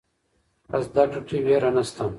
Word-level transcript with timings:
په 0.69 0.77
زده 0.85 1.03
کړه 1.11 1.21
کې 1.27 1.37
ویره 1.45 1.69
نشته. 1.75 2.03